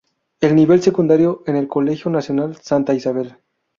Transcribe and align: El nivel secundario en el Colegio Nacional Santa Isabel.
El 0.39 0.55
nivel 0.55 0.81
secundario 0.81 1.43
en 1.45 1.55
el 1.55 1.67
Colegio 1.67 2.09
Nacional 2.09 2.55
Santa 2.59 2.95
Isabel. 2.95 3.37